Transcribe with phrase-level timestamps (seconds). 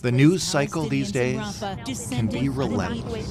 [0.00, 1.62] The news cycle these days
[2.10, 3.28] can be relentless.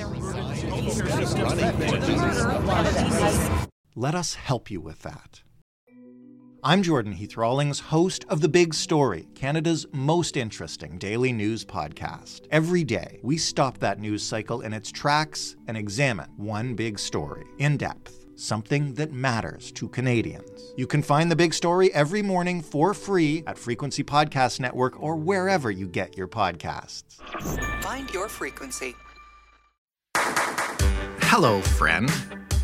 [3.95, 5.41] Let us help you with that.
[6.63, 12.47] I'm Jordan Heath Rawlings, host of The Big Story, Canada's most interesting daily news podcast.
[12.51, 17.43] Every day, we stop that news cycle in its tracks and examine one big story
[17.57, 20.73] in depth, something that matters to Canadians.
[20.75, 25.15] You can find The Big Story every morning for free at Frequency Podcast Network or
[25.15, 27.17] wherever you get your podcasts.
[27.81, 28.95] Find your frequency.
[30.15, 32.11] Hello, friend.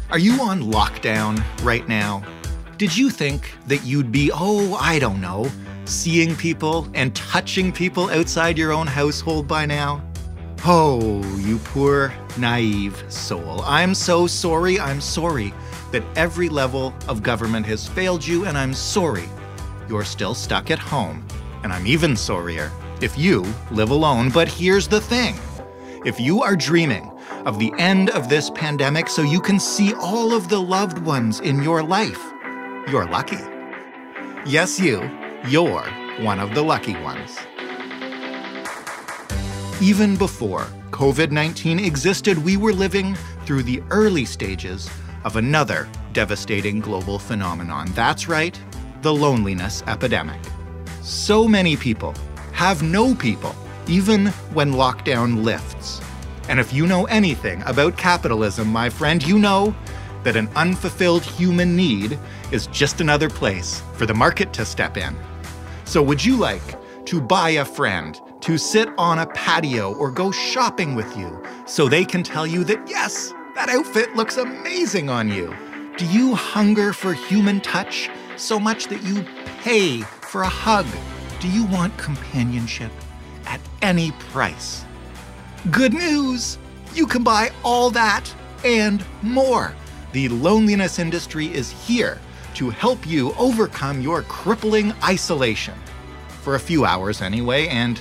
[0.10, 2.24] Are you on lockdown right now?
[2.78, 5.50] Did you think that you'd be, oh, I don't know,
[5.86, 10.04] seeing people and touching people outside your own household by now?
[10.66, 13.62] Oh, you poor, naive soul.
[13.64, 15.54] I'm so sorry, I'm sorry
[15.92, 19.28] that every level of government has failed you, and I'm sorry
[19.90, 21.26] you're still stuck at home.
[21.64, 22.72] And I'm even sorrier
[23.02, 24.30] if you live alone.
[24.30, 25.36] But here's the thing
[26.06, 27.12] if you are dreaming
[27.46, 31.40] of the end of this pandemic so you can see all of the loved ones
[31.42, 32.22] in your life,
[32.90, 33.44] you're lucky.
[34.46, 35.10] Yes, you.
[35.48, 35.84] You're
[36.22, 37.38] one of the lucky ones.
[39.82, 40.68] Even before
[41.00, 44.90] COVID 19 existed, we were living through the early stages
[45.24, 47.88] of another devastating global phenomenon.
[47.94, 48.60] That's right,
[49.02, 50.42] the loneliness epidemic.
[51.02, 52.14] So many people
[52.52, 53.56] have no people,
[53.88, 56.02] even when lockdown lifts.
[56.50, 59.74] And if you know anything about capitalism, my friend, you know
[60.26, 62.20] that an unfulfilled human need
[62.52, 65.16] is just another place for the market to step in.
[65.86, 66.76] So, would you like
[67.06, 71.88] to buy a friend to sit on a patio or go shopping with you so
[71.88, 75.54] they can tell you that, yes, that outfit looks amazing on you?
[75.98, 79.26] Do you hunger for human touch so much that you
[79.62, 80.86] pay for a hug?
[81.40, 82.92] Do you want companionship
[83.46, 84.86] at any price?
[85.72, 86.58] Good news!
[86.94, 89.76] You can buy all that and more.
[90.14, 92.20] The loneliness industry is here
[92.56, 95.76] to help you overcome your crippling isolation.
[96.42, 98.00] For a few hours, anyway, and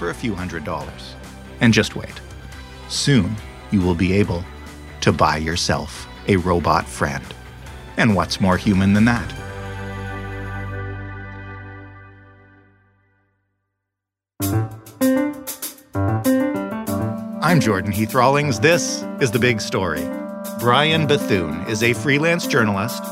[0.00, 1.14] for a few hundred dollars.
[1.60, 2.22] And just wait.
[2.88, 3.36] Soon,
[3.70, 4.42] you will be able
[5.02, 7.22] to buy yourself a robot friend.
[7.98, 9.30] And what's more human than that?
[17.42, 18.58] I'm Jordan Heath Rawlings.
[18.58, 20.08] This is The Big Story.
[20.60, 23.04] Brian Bethune is a freelance journalist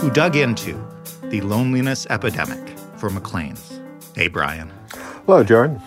[0.00, 0.82] who dug into
[1.24, 3.80] the loneliness epidemic for Maclean's.
[4.14, 4.72] Hey, Brian.
[5.26, 5.82] Hello, Jordan.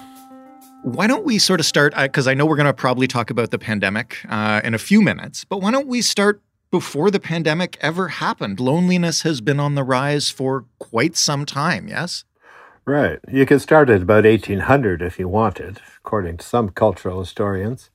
[0.86, 1.96] Why don't we sort of start?
[1.96, 5.02] Because I know we're going to probably talk about the pandemic uh, in a few
[5.02, 8.60] minutes, but why don't we start before the pandemic ever happened?
[8.60, 12.24] Loneliness has been on the rise for quite some time, yes?
[12.86, 13.18] Right.
[13.28, 17.90] You could start at about 1800 if you wanted, according to some cultural historians.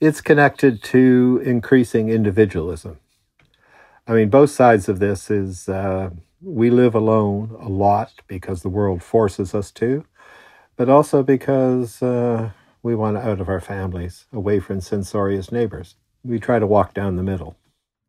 [0.00, 2.98] It's connected to increasing individualism.
[4.08, 6.10] I mean, both sides of this is uh,
[6.42, 10.04] we live alone a lot because the world forces us to,
[10.76, 12.50] but also because uh,
[12.82, 15.96] we want out of our families, away from censorious neighbors.
[16.24, 17.56] We try to walk down the middle.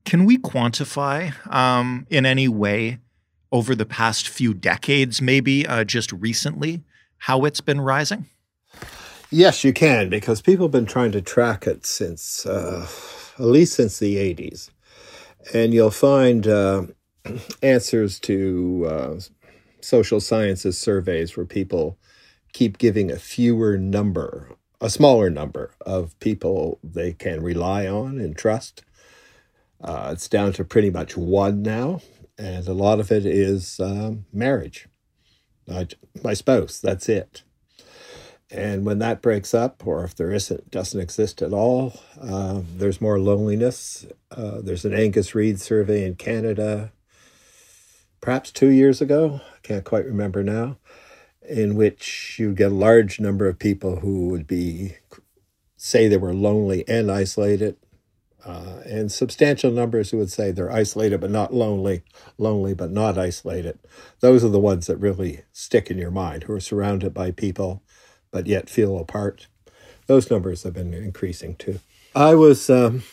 [0.05, 2.99] Can we quantify um, in any way
[3.51, 6.83] over the past few decades, maybe uh, just recently,
[7.19, 8.25] how it's been rising?
[9.29, 12.87] Yes, you can, because people have been trying to track it since uh,
[13.37, 14.69] at least since the 80s
[15.53, 16.83] and you'll find uh,
[17.61, 19.19] answers to uh,
[19.81, 21.97] social sciences surveys where people
[22.57, 24.49] keep giving a fewer number,
[24.81, 28.81] a smaller number of people they can rely on and trust.
[29.79, 32.01] Uh, it's down to pretty much one now,
[32.35, 34.87] and a lot of it is um, marriage.
[36.23, 37.43] my spouse, that's it.
[38.49, 42.99] And when that breaks up, or if there isn't, doesn't exist at all, uh, there's
[42.99, 44.07] more loneliness.
[44.31, 46.91] Uh, there's an Angus Reid survey in Canada,
[48.19, 50.77] perhaps two years ago, I can't quite remember now,
[51.47, 54.95] in which you get a large number of people who would be
[55.75, 57.77] say they were lonely and isolated,
[58.45, 62.01] uh, and substantial numbers who would say they're isolated but not lonely,
[62.37, 63.77] lonely but not isolated.
[64.19, 67.83] Those are the ones that really stick in your mind, who are surrounded by people
[68.31, 69.47] but yet feel apart.
[70.07, 71.79] Those numbers have been increasing too.
[72.15, 73.03] I was um,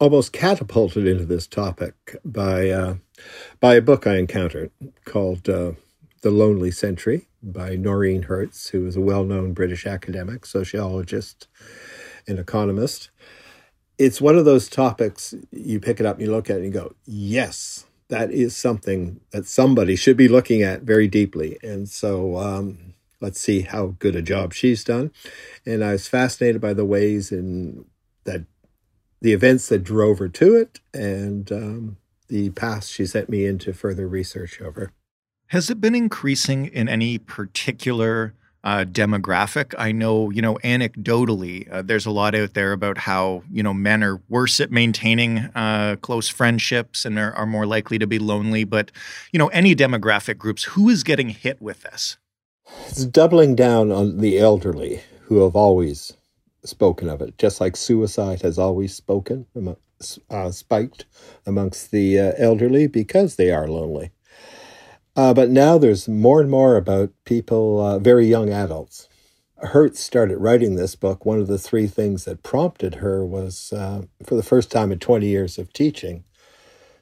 [0.00, 2.96] almost catapulted into this topic by uh,
[3.60, 4.70] by a book I encountered
[5.04, 5.72] called uh,
[6.26, 11.46] "The Lonely Century" by Noreen Hertz, who is a well-known British academic, sociologist,
[12.26, 13.10] and economist.
[13.96, 16.74] It's one of those topics you pick it up and you look at it and
[16.74, 21.88] you go, "Yes, that is something that somebody should be looking at very deeply." And
[21.88, 25.12] so um, let's see how good a job she's done.
[25.64, 27.84] And I was fascinated by the ways in
[28.24, 28.46] that
[29.20, 33.72] the events that drove her to it and um, the path she sent me into
[33.72, 34.90] further research over.
[35.48, 38.34] Has it been increasing in any particular
[38.64, 39.74] uh, demographic?
[39.78, 43.72] I know, you know, anecdotally, uh, there's a lot out there about how, you know,
[43.72, 48.18] men are worse at maintaining uh, close friendships and are, are more likely to be
[48.18, 48.64] lonely.
[48.64, 48.90] But,
[49.30, 52.16] you know, any demographic groups, who is getting hit with this?
[52.88, 56.12] It's doubling down on the elderly who have always
[56.64, 59.46] spoken of it, just like suicide has always spoken,
[60.28, 61.04] uh, spiked
[61.46, 64.10] amongst the uh, elderly because they are lonely.
[65.16, 69.08] Uh, but now there's more and more about people, uh, very young adults.
[69.58, 71.24] Hertz started writing this book.
[71.24, 74.98] One of the three things that prompted her was uh, for the first time in
[74.98, 76.24] 20 years of teaching.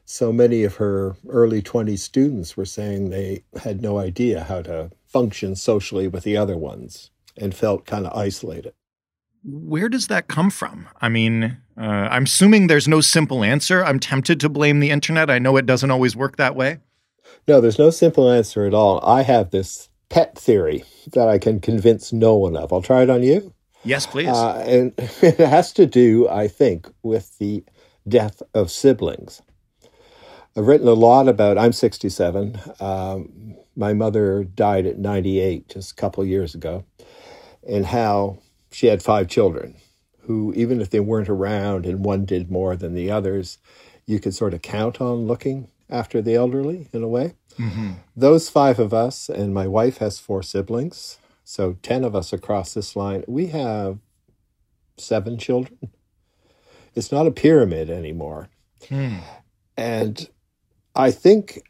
[0.04, 4.90] So many of her early 20 students were saying they had no idea how to
[5.08, 8.74] function socially with the other ones and felt kind of isolated.
[9.42, 10.88] Where does that come from?
[11.00, 13.84] I mean, uh, I'm assuming there's no simple answer.
[13.84, 15.30] I'm tempted to blame the internet.
[15.30, 16.78] I know it doesn't always work that way.
[17.46, 19.04] No, there's no simple answer at all.
[19.04, 22.72] I have this pet theory that I can convince no one of.
[22.72, 23.52] I'll try it on you.
[23.84, 24.28] Yes, please.
[24.28, 24.92] Uh, and
[25.22, 27.64] it has to do, I think, with the
[28.08, 29.42] death of siblings.
[30.56, 32.60] I've written a lot about, I'm 67.
[32.80, 36.84] Um, my mother died at 98, just a couple years ago,
[37.68, 38.38] and how
[38.70, 39.76] she had five children
[40.20, 43.58] who, even if they weren't around and one did more than the others,
[44.06, 47.34] you could sort of count on looking after the elderly in a way.
[47.58, 47.92] Mm-hmm.
[48.16, 52.74] Those five of us, and my wife has four siblings, so 10 of us across
[52.74, 53.98] this line, we have
[54.96, 55.78] seven children.
[56.94, 58.48] It's not a pyramid anymore.
[58.88, 59.16] Hmm.
[59.76, 60.28] And
[60.94, 61.62] I think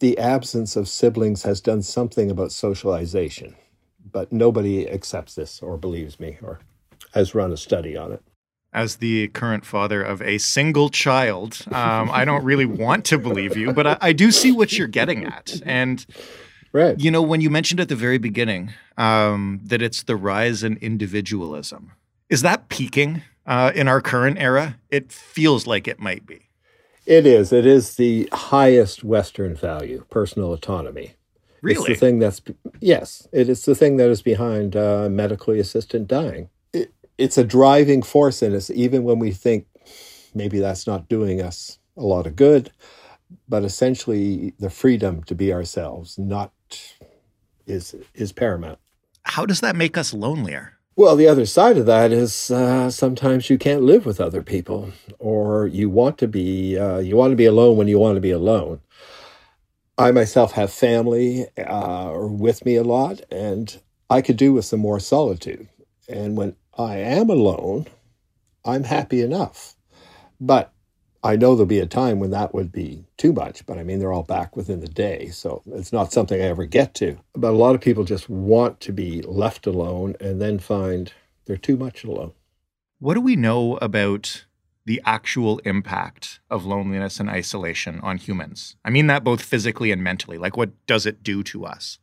[0.00, 3.56] the absence of siblings has done something about socialization,
[4.12, 6.60] but nobody accepts this or believes me or
[7.14, 8.22] has run a study on it
[8.72, 13.56] as the current father of a single child, um, I don't really want to believe
[13.56, 15.60] you, but I, I, do see what you're getting at.
[15.64, 16.04] And,
[16.72, 16.98] right.
[16.98, 20.76] you know, when you mentioned at the very beginning um, that it's the rise in
[20.76, 21.92] individualism,
[22.28, 24.78] is that peaking uh, in our current era?
[24.88, 26.46] It feels like it might be.
[27.06, 27.52] It is.
[27.52, 31.14] It is the highest Western value, personal autonomy.
[31.60, 31.90] Really?
[31.90, 32.40] It's the thing that's,
[32.80, 36.48] yes, it is the thing that is behind uh, medically assisted dying
[37.20, 39.66] it's a driving force in us, even when we think
[40.34, 42.72] maybe that's not doing us a lot of good.
[43.48, 46.52] But essentially, the freedom to be ourselves not
[47.66, 48.78] is is paramount.
[49.24, 50.78] How does that make us lonelier?
[50.96, 54.90] Well, the other side of that is uh, sometimes you can't live with other people,
[55.18, 58.20] or you want to be uh, you want to be alone when you want to
[58.20, 58.80] be alone.
[59.96, 64.80] I myself have family uh, with me a lot, and I could do with some
[64.80, 65.68] more solitude.
[66.08, 67.86] And when I am alone,
[68.64, 69.76] I'm happy enough.
[70.40, 70.72] But
[71.22, 73.98] I know there'll be a time when that would be too much, but I mean,
[73.98, 75.28] they're all back within the day.
[75.28, 77.18] So it's not something I ever get to.
[77.34, 81.12] But a lot of people just want to be left alone and then find
[81.44, 82.32] they're too much alone.
[82.98, 84.46] What do we know about
[84.86, 88.76] the actual impact of loneliness and isolation on humans?
[88.84, 90.38] I mean that both physically and mentally.
[90.38, 91.98] Like, what does it do to us?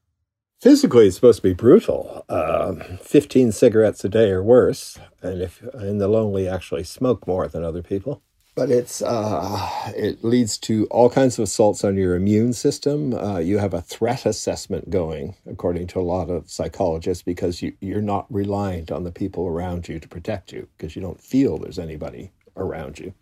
[0.59, 2.25] Physically, it's supposed to be brutal.
[2.27, 4.97] Uh, 15 cigarettes a day or worse.
[5.21, 8.23] And if and the lonely actually smoke more than other people.
[8.55, 13.13] But it's uh, it leads to all kinds of assaults on your immune system.
[13.13, 17.73] Uh, you have a threat assessment going, according to a lot of psychologists, because you,
[17.79, 21.59] you're not reliant on the people around you to protect you because you don't feel
[21.59, 23.13] there's anybody around you.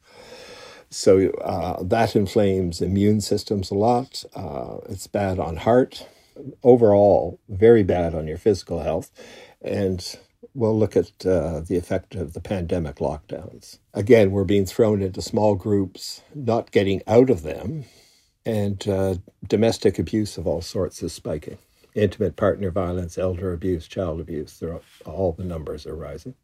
[0.89, 4.24] So uh, that inflames immune systems a lot.
[4.34, 6.08] Uh, it's bad on heart
[6.63, 9.12] overall very bad on your physical health.
[9.62, 10.18] And
[10.54, 13.80] we'll look at uh, the effect of the pandemic lockdowns.
[13.94, 17.86] Again, we're being thrown into small groups, not getting out of them,
[18.46, 19.15] and uh,
[19.48, 21.58] domestic abuse of all sorts is spiking.
[21.94, 26.36] Intimate partner violence, elder abuse, child abuse, all, all the numbers are rising.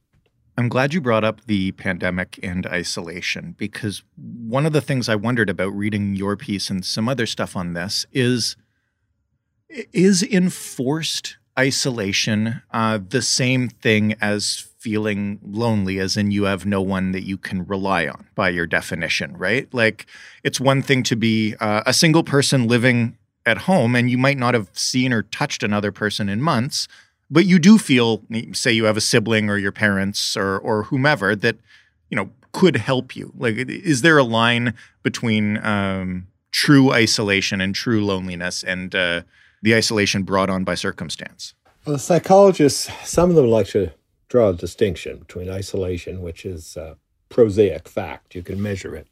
[0.58, 5.16] I'm glad you brought up the pandemic and isolation because one of the things I
[5.16, 8.58] wondered about reading your piece and some other stuff on this is
[9.94, 16.82] is enforced isolation uh, the same thing as feeling lonely, as in you have no
[16.82, 19.72] one that you can rely on by your definition, right?
[19.74, 20.08] Like
[20.44, 24.38] it's one thing to be uh, a single person living at home and you might
[24.38, 26.88] not have seen or touched another person in months,
[27.30, 28.24] but you do feel,
[28.54, 31.58] say, you have a sibling or your parents or or whomever that
[32.10, 33.32] you know could help you.
[33.38, 34.74] Like, is there a line
[35.04, 39.22] between um, true isolation and true loneliness and uh,
[39.62, 41.54] the isolation brought on by circumstance?
[41.86, 43.92] Well, psychologists, some of them like to
[44.28, 46.98] draw a distinction between isolation, which is a
[47.30, 49.08] prosaic fact, you can measure it,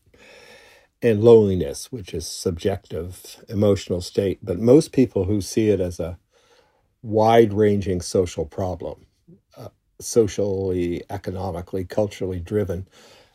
[1.02, 4.40] and loneliness, which is subjective emotional state.
[4.44, 6.18] But most people who see it as a
[7.02, 9.06] wide ranging social problem,
[9.58, 12.88] uh, socially, economically, culturally driven,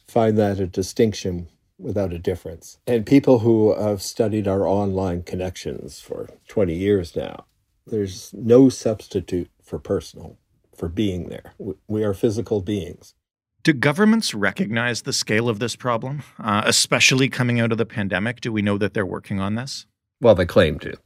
[0.07, 2.79] find that a distinction without a difference.
[2.87, 7.47] And people who have studied our online connections for 20 years now,
[7.87, 10.39] there's no substitute for personal,
[10.75, 11.55] for being there.
[11.89, 13.15] We are physical beings.
[13.63, 18.43] Do governments recognize the scale of this problem, uh, especially coming out of the pandemic?
[18.43, 19.87] Do we know that they're working on this?
[20.21, 20.99] Well, they claim to.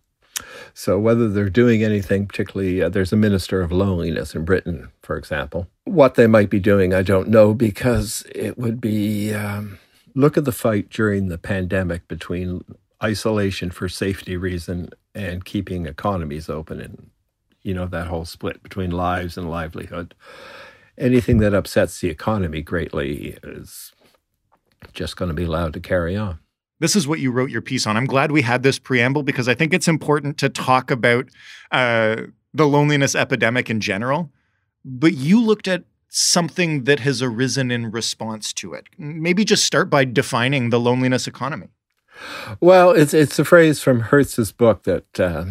[0.75, 5.17] So, whether they're doing anything, particularly, uh, there's a minister of loneliness in Britain, for
[5.17, 5.69] example.
[5.85, 9.79] What they might be doing, I don't know, because it would be um,
[10.19, 12.65] look at the fight during the pandemic between
[13.03, 17.11] isolation for safety reason and keeping economies open and
[17.63, 20.15] you know that whole split between lives and livelihood.
[20.97, 23.93] Anything that upsets the economy greatly is
[24.93, 26.41] just going to be allowed to carry on.
[26.81, 27.97] This is what you wrote your piece on.
[27.97, 31.29] I'm glad we had this preamble because i think it's important to talk about
[31.71, 32.23] uh,
[32.53, 34.33] the loneliness epidemic in general.
[34.85, 38.87] But you looked at something that has arisen in response to it?
[38.99, 41.69] Maybe just start by defining the loneliness economy.
[42.61, 45.45] Well, it's it's a phrase from Hertz's book that uh,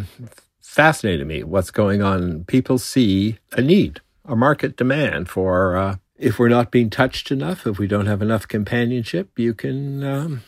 [0.60, 1.44] fascinated me.
[1.44, 2.44] What's going on?
[2.46, 5.78] People see a need, a market demand for.
[5.78, 10.04] Uh, if we're not being touched enough, if we don't have enough companionship, you can
[10.04, 10.44] um,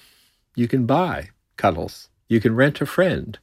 [0.56, 2.10] you can buy cuddles.
[2.28, 3.38] You can rent a friend.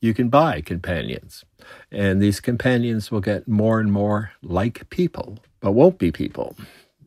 [0.00, 1.44] You can buy companions.
[1.90, 6.56] And these companions will get more and more like people, but won't be people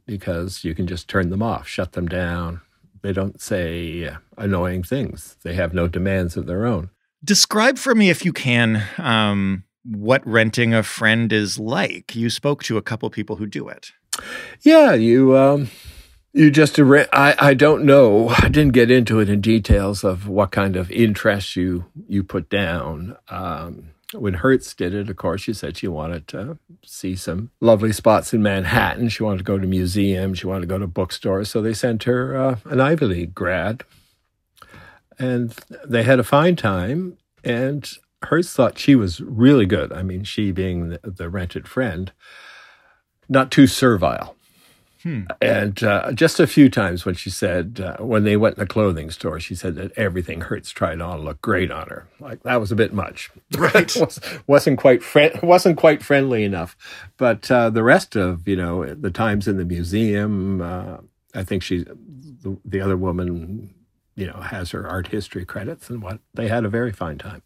[0.05, 2.61] because you can just turn them off, shut them down.
[3.01, 6.89] They don't say annoying things, they have no demands of their own.
[7.23, 12.15] Describe for me, if you can, um, what renting a friend is like.
[12.15, 13.91] You spoke to a couple people who do it.
[14.61, 15.37] Yeah, you.
[15.37, 15.69] Um,
[16.33, 18.29] you just I I don't know.
[18.29, 22.49] I didn't get into it in details of what kind of interest you you put
[22.49, 23.17] down.
[23.29, 27.93] Um, when Hertz did it, of course, she said she wanted to see some lovely
[27.93, 29.09] spots in Manhattan.
[29.09, 30.39] She wanted to go to museums.
[30.39, 31.49] She wanted to go to bookstores.
[31.49, 33.83] So they sent her uh, an Ivy League grad.
[35.17, 37.17] And they had a fine time.
[37.43, 37.89] And
[38.23, 39.91] Hertz thought she was really good.
[39.91, 42.11] I mean, she being the, the rented friend,
[43.29, 44.35] not too servile.
[45.03, 45.23] Hmm.
[45.41, 48.67] And uh, just a few times when she said, uh, when they went in the
[48.67, 52.07] clothing store, she said that everything Hertz tried on looked great on her.
[52.19, 53.29] Like that was a bit much.
[53.57, 53.95] Right.
[53.95, 56.75] was, wasn't quite fri- wasn't quite friendly enough.
[57.17, 60.97] But uh, the rest of you know the times in the museum, uh,
[61.33, 63.73] I think she, the, the other woman,
[64.15, 67.43] you know, has her art history credits and what they had a very fine time.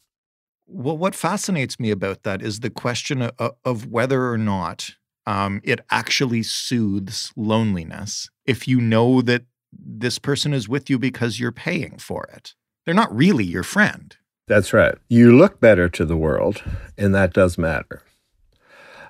[0.67, 5.61] Well, what fascinates me about that is the question of, of whether or not um,
[5.63, 11.51] it actually soothes loneliness if you know that this person is with you because you're
[11.51, 12.53] paying for it.
[12.85, 14.15] They're not really your friend.
[14.47, 14.95] That's right.
[15.09, 16.63] You look better to the world,
[16.97, 18.03] and that does matter.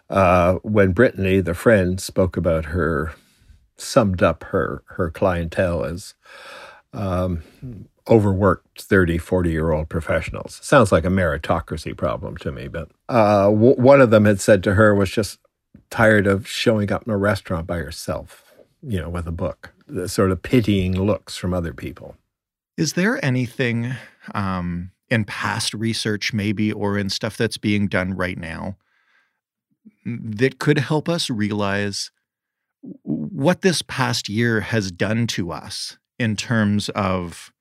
[0.09, 3.13] Uh, when Brittany, the friend, spoke about her,
[3.77, 6.13] summed up her her clientele as
[6.93, 7.43] um,
[8.07, 10.59] overworked 30, 40 year old professionals.
[10.63, 14.63] Sounds like a meritocracy problem to me, but uh, w- one of them had said
[14.63, 15.39] to her was just,
[15.89, 20.09] tired of showing up in a restaurant by herself, you know, with a book, the
[20.09, 22.15] sort of pitying looks from other people.
[22.77, 23.93] Is there anything
[24.33, 28.77] um, in past research, maybe, or in stuff that's being done right now
[30.05, 32.11] that could help us realize
[33.03, 37.51] what this past year has done to us in terms of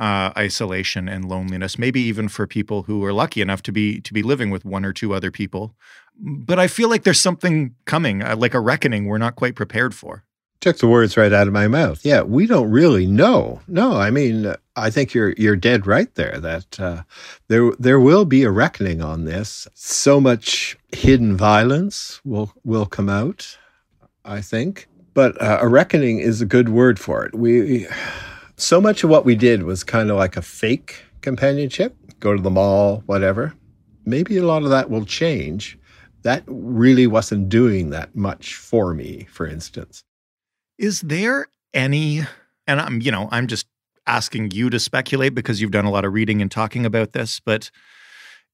[0.00, 4.12] uh, isolation and loneliness, maybe even for people who are lucky enough to be to
[4.12, 5.74] be living with one or two other people.
[6.16, 9.94] But I feel like there's something coming, uh, like a reckoning we're not quite prepared
[9.94, 10.24] for.
[10.60, 12.04] Took the words right out of my mouth.
[12.04, 13.60] Yeah, we don't really know.
[13.68, 16.38] No, I mean, I think you're you're dead right there.
[16.38, 17.02] That uh,
[17.48, 19.68] there there will be a reckoning on this.
[19.74, 23.58] So much hidden violence will will come out.
[24.24, 27.34] I think, but uh, a reckoning is a good word for it.
[27.34, 27.86] We
[28.56, 32.42] so much of what we did was kind of like a fake companionship go to
[32.42, 33.54] the mall, whatever.
[34.06, 35.78] Maybe a lot of that will change.
[36.22, 40.02] That really wasn't doing that much for me, for instance.
[40.78, 42.22] Is there any,
[42.66, 43.66] and I'm, you know, I'm just
[44.06, 47.40] asking you to speculate because you've done a lot of reading and talking about this,
[47.40, 47.70] but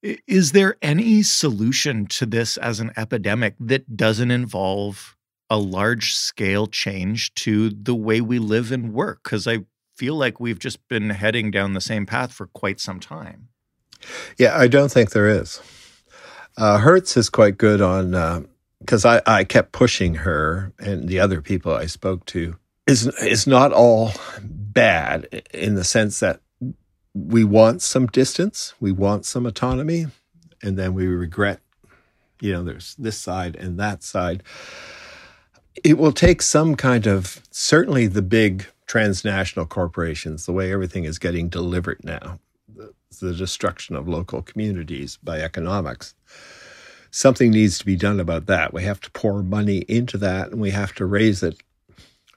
[0.03, 5.17] is there any solution to this as an epidemic that doesn't involve
[5.49, 9.21] a large scale change to the way we live and work?
[9.23, 9.59] Because I
[10.01, 13.49] feel like we've just been heading down the same path for quite some time.
[14.39, 15.61] Yeah, I don't think there is.
[16.57, 21.21] Uh, Hertz is quite good on because uh, I, I kept pushing her and the
[21.21, 26.41] other people I spoke to is is not all bad in the sense that
[27.13, 30.07] we want some distance, we want some autonomy,
[30.63, 31.61] and then we regret,
[32.41, 34.43] you know, there's this side and that side.
[35.85, 41.21] It will take some kind of certainly the big transnational corporations, the way everything is
[41.21, 42.41] getting delivered now,
[42.75, 46.13] the, the destruction of local communities by economics.
[47.13, 48.75] Something needs to be done about that.
[48.75, 51.63] We have to pour money into that and we have to raise it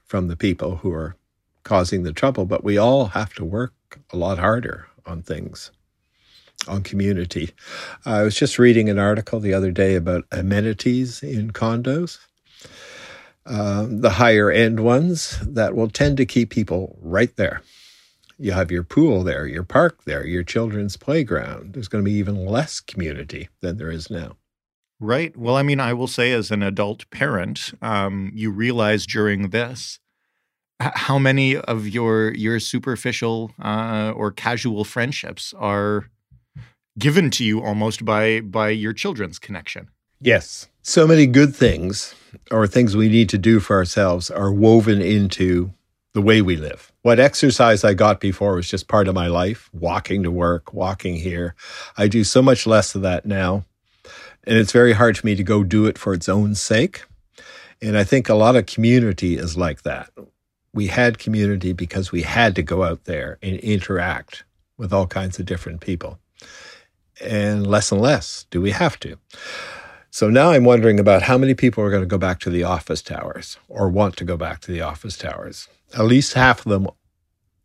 [0.06, 1.16] from the people who are
[1.64, 2.46] causing the trouble.
[2.46, 3.74] But we all have to work
[4.12, 5.72] a lot harder on things,
[6.68, 7.50] on community.
[8.06, 12.20] I was just reading an article the other day about amenities in condos
[13.46, 17.62] um, the higher end ones that will tend to keep people right there.
[18.38, 21.74] You have your pool there, your park there, your children's playground.
[21.74, 24.38] There's going to be even less community than there is now.
[25.00, 25.36] Right.
[25.36, 30.00] Well, I mean, I will say as an adult parent, um, you realize during this
[30.80, 36.10] how many of your your superficial uh, or casual friendships are
[36.98, 39.90] given to you almost by by your children's connection.
[40.20, 40.68] Yes.
[40.82, 42.16] So many good things
[42.52, 45.72] or things we need to do for ourselves are woven into
[46.14, 46.92] the way we live.
[47.02, 51.16] What exercise I got before was just part of my life, walking to work, walking
[51.16, 51.56] here.
[51.98, 53.66] I do so much less of that now.
[54.46, 57.04] And it's very hard for me to go do it for its own sake.
[57.82, 60.10] And I think a lot of community is like that.
[60.74, 64.44] We had community because we had to go out there and interact
[64.78, 66.20] with all kinds of different people.
[67.22, 69.18] And less and less do we have to.
[70.14, 72.64] So now I'm wondering about how many people are going to go back to the
[72.64, 75.68] office towers or want to go back to the office towers.
[75.98, 76.88] At least half of them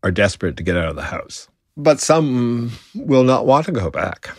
[0.03, 1.49] are desperate to get out of the house.
[1.77, 4.35] But some will not want to go back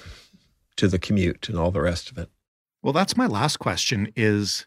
[0.78, 2.30] to the commute and all the rest of it.
[2.82, 4.66] Well, that's my last question is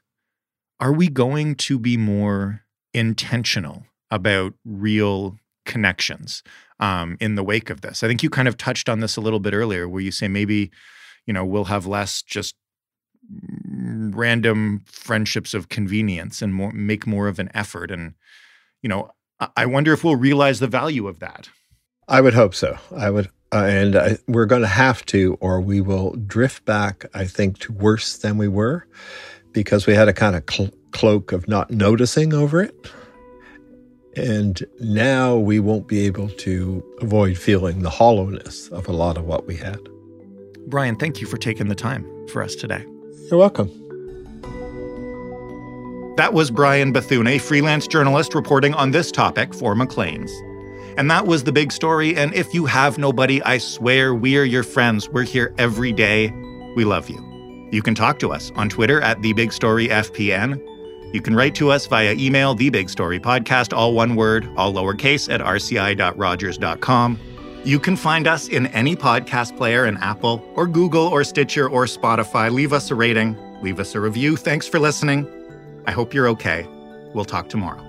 [0.78, 2.62] are we going to be more
[2.94, 6.44] intentional about real connections
[6.78, 8.04] um, in the wake of this?
[8.04, 10.28] I think you kind of touched on this a little bit earlier where you say
[10.28, 10.70] maybe,
[11.26, 12.54] you know, we'll have less just
[14.14, 17.90] random friendships of convenience and more, make more of an effort.
[17.90, 18.14] And,
[18.82, 19.10] you know,
[19.56, 21.48] I wonder if we'll realize the value of that.
[22.08, 22.78] I would hope so.
[22.96, 27.06] I would, uh, and I, we're going to have to, or we will drift back,
[27.14, 28.86] I think, to worse than we were
[29.52, 32.74] because we had a kind of cl- cloak of not noticing over it.
[34.14, 39.24] And now we won't be able to avoid feeling the hollowness of a lot of
[39.24, 39.80] what we had.
[40.66, 42.84] Brian, thank you for taking the time for us today.
[43.32, 43.70] You're welcome.
[46.16, 50.30] That was Brian Bethune, a freelance journalist reporting on this topic for Maclean's.
[50.98, 52.14] And that was the big story.
[52.14, 55.08] And if you have nobody, I swear we're your friends.
[55.08, 56.30] We're here every day.
[56.76, 57.70] We love you.
[57.72, 60.60] You can talk to us on Twitter at The Big Story FPN.
[61.14, 64.74] You can write to us via email, The Big Story Podcast, all one word, all
[64.74, 67.18] lowercase, at rci.rogers.com.
[67.64, 71.84] You can find us in any podcast player in Apple or Google or Stitcher or
[71.84, 72.50] Spotify.
[72.50, 74.36] Leave us a rating, leave us a review.
[74.36, 75.28] Thanks for listening.
[75.86, 76.66] I hope you're okay.
[77.14, 77.88] We'll talk tomorrow.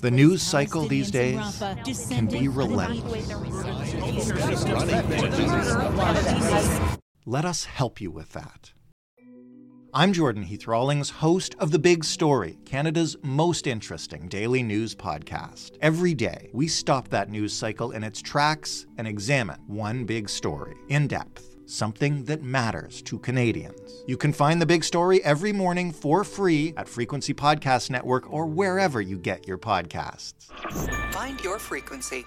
[0.00, 1.62] The news cycle these days
[2.10, 3.24] can be relentless.
[7.26, 8.72] Let us help you with that.
[9.94, 15.78] I'm Jordan Heath Rawlings, host of The Big Story, Canada's most interesting daily news podcast.
[15.80, 20.74] Every day, we stop that news cycle in its tracks and examine one big story
[20.90, 24.04] in depth, something that matters to Canadians.
[24.06, 28.44] You can find The Big Story every morning for free at Frequency Podcast Network or
[28.44, 30.52] wherever you get your podcasts.
[31.12, 32.26] Find your frequency.